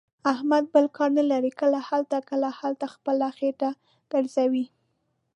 [0.33, 1.51] احمد بل کار نه لري.
[1.59, 3.69] کله هلته، کله هلته، خپله خېټه
[4.11, 4.65] ګرځوي.